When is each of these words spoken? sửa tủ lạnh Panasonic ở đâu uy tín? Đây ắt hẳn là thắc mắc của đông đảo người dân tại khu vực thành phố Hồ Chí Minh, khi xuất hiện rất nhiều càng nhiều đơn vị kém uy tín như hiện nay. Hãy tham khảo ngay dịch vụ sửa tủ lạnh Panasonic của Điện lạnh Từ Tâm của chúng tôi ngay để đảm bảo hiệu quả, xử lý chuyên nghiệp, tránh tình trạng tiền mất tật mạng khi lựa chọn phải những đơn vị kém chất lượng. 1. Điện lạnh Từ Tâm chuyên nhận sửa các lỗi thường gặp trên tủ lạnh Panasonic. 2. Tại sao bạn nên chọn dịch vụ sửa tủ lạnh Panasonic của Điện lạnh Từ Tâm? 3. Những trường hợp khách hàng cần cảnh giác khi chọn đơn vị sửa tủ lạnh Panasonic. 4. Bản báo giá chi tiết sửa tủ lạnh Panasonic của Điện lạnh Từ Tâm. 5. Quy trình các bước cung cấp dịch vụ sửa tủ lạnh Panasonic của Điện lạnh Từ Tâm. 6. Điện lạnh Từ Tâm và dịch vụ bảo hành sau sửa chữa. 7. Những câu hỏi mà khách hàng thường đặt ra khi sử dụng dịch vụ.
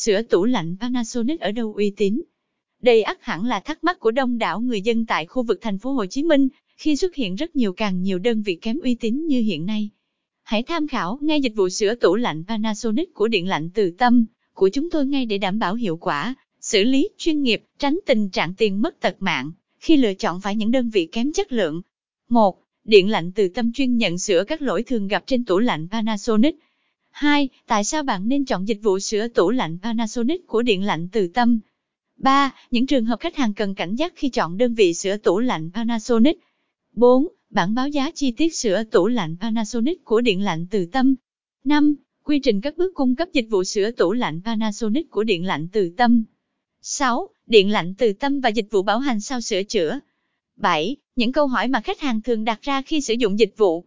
sửa 0.00 0.22
tủ 0.22 0.44
lạnh 0.44 0.76
Panasonic 0.80 1.40
ở 1.40 1.52
đâu 1.52 1.74
uy 1.74 1.90
tín? 1.90 2.22
Đây 2.82 3.02
ắt 3.02 3.18
hẳn 3.20 3.44
là 3.44 3.60
thắc 3.60 3.84
mắc 3.84 4.00
của 4.00 4.10
đông 4.10 4.38
đảo 4.38 4.60
người 4.60 4.80
dân 4.80 5.06
tại 5.06 5.26
khu 5.26 5.42
vực 5.42 5.58
thành 5.60 5.78
phố 5.78 5.92
Hồ 5.92 6.06
Chí 6.06 6.22
Minh, 6.22 6.48
khi 6.76 6.96
xuất 6.96 7.14
hiện 7.14 7.34
rất 7.34 7.56
nhiều 7.56 7.72
càng 7.72 8.02
nhiều 8.02 8.18
đơn 8.18 8.42
vị 8.42 8.58
kém 8.62 8.78
uy 8.78 8.94
tín 8.94 9.26
như 9.26 9.40
hiện 9.40 9.66
nay. 9.66 9.90
Hãy 10.42 10.62
tham 10.62 10.88
khảo 10.88 11.18
ngay 11.22 11.40
dịch 11.40 11.52
vụ 11.56 11.68
sửa 11.68 11.94
tủ 11.94 12.16
lạnh 12.16 12.44
Panasonic 12.48 13.14
của 13.14 13.28
Điện 13.28 13.48
lạnh 13.48 13.70
Từ 13.74 13.90
Tâm 13.90 14.26
của 14.54 14.68
chúng 14.68 14.90
tôi 14.90 15.06
ngay 15.06 15.26
để 15.26 15.38
đảm 15.38 15.58
bảo 15.58 15.74
hiệu 15.74 15.96
quả, 15.96 16.34
xử 16.60 16.84
lý 16.84 17.08
chuyên 17.18 17.42
nghiệp, 17.42 17.62
tránh 17.78 17.98
tình 18.06 18.30
trạng 18.30 18.54
tiền 18.54 18.82
mất 18.82 19.00
tật 19.00 19.16
mạng 19.18 19.50
khi 19.80 19.96
lựa 19.96 20.14
chọn 20.14 20.40
phải 20.40 20.56
những 20.56 20.70
đơn 20.70 20.90
vị 20.90 21.08
kém 21.12 21.32
chất 21.32 21.52
lượng. 21.52 21.82
1. 22.28 22.62
Điện 22.84 23.10
lạnh 23.10 23.32
Từ 23.32 23.48
Tâm 23.48 23.72
chuyên 23.72 23.96
nhận 23.96 24.18
sửa 24.18 24.44
các 24.44 24.62
lỗi 24.62 24.82
thường 24.82 25.08
gặp 25.08 25.24
trên 25.26 25.44
tủ 25.44 25.58
lạnh 25.58 25.88
Panasonic. 25.90 26.56
2. 27.18 27.48
Tại 27.66 27.84
sao 27.84 28.02
bạn 28.02 28.28
nên 28.28 28.44
chọn 28.44 28.68
dịch 28.68 28.78
vụ 28.82 28.98
sửa 28.98 29.28
tủ 29.28 29.50
lạnh 29.50 29.78
Panasonic 29.82 30.46
của 30.46 30.62
Điện 30.62 30.82
lạnh 30.82 31.08
Từ 31.12 31.28
Tâm? 31.28 31.60
3. 32.16 32.54
Những 32.70 32.86
trường 32.86 33.04
hợp 33.04 33.20
khách 33.20 33.36
hàng 33.36 33.54
cần 33.54 33.74
cảnh 33.74 33.94
giác 33.94 34.12
khi 34.16 34.28
chọn 34.28 34.58
đơn 34.58 34.74
vị 34.74 34.94
sửa 34.94 35.16
tủ 35.16 35.38
lạnh 35.38 35.70
Panasonic. 35.74 36.38
4. 36.92 37.28
Bản 37.50 37.74
báo 37.74 37.88
giá 37.88 38.10
chi 38.14 38.32
tiết 38.32 38.54
sửa 38.54 38.84
tủ 38.84 39.06
lạnh 39.06 39.36
Panasonic 39.40 40.04
của 40.04 40.20
Điện 40.20 40.42
lạnh 40.42 40.66
Từ 40.70 40.86
Tâm. 40.92 41.14
5. 41.64 41.94
Quy 42.24 42.38
trình 42.38 42.60
các 42.60 42.76
bước 42.76 42.94
cung 42.94 43.14
cấp 43.14 43.28
dịch 43.32 43.46
vụ 43.50 43.64
sửa 43.64 43.90
tủ 43.90 44.12
lạnh 44.12 44.40
Panasonic 44.44 45.10
của 45.10 45.24
Điện 45.24 45.44
lạnh 45.44 45.68
Từ 45.72 45.90
Tâm. 45.96 46.24
6. 46.82 47.28
Điện 47.46 47.70
lạnh 47.70 47.94
Từ 47.98 48.12
Tâm 48.12 48.40
và 48.40 48.48
dịch 48.48 48.66
vụ 48.70 48.82
bảo 48.82 48.98
hành 48.98 49.20
sau 49.20 49.40
sửa 49.40 49.62
chữa. 49.62 49.98
7. 50.56 50.96
Những 51.16 51.32
câu 51.32 51.46
hỏi 51.46 51.68
mà 51.68 51.80
khách 51.80 52.00
hàng 52.00 52.22
thường 52.22 52.44
đặt 52.44 52.62
ra 52.62 52.82
khi 52.82 53.00
sử 53.00 53.14
dụng 53.14 53.38
dịch 53.38 53.54
vụ. 53.56 53.84